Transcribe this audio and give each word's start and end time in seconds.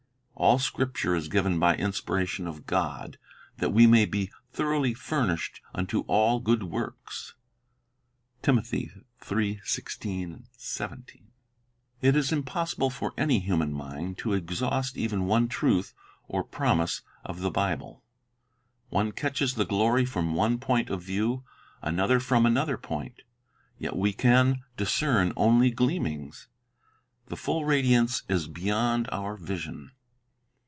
"All 0.33 0.57
Scripture 0.57 1.13
is 1.13 1.27
given 1.27 1.59
by 1.59 1.75
inspiration 1.75 2.47
of 2.47 2.65
God," 2.65 3.19
that 3.57 3.69
we 3.69 3.85
may 3.85 4.05
be 4.05 4.31
"thoroughly 4.51 4.91
furnished 4.95 5.61
unto 5.75 5.99
all 6.07 6.39
good 6.39 6.63
works."" 6.63 7.35
It 8.43 8.95
is 12.15 12.31
impossible 12.31 12.89
for 12.89 13.13
any 13.15 13.39
human 13.39 13.71
mind 13.71 14.17
to 14.17 14.33
exhaust 14.33 14.97
even 14.97 15.27
one 15.27 15.47
truth 15.47 15.93
or 16.27 16.43
promise 16.43 17.01
of 17.23 17.41
the 17.41 17.51
Bible. 17.51 18.03
One 18.89 19.11
catches 19.11 19.53
the 19.53 19.65
glory 19.65 20.05
from 20.05 20.33
one 20.33 20.57
point 20.57 20.89
of 20.89 21.03
view, 21.03 21.43
another 21.83 22.19
from 22.19 22.47
another 22.47 22.79
point; 22.79 23.21
yet 23.77 23.95
we 23.95 24.11
can 24.11 24.63
discern 24.75 25.33
only 25.37 25.69
gleamings. 25.69 26.47
The 27.27 27.37
full 27.37 27.63
radiance 27.63 28.23
is 28.27 28.47
beyond 28.47 29.07
our 29.11 29.37
vision. 29.37 29.91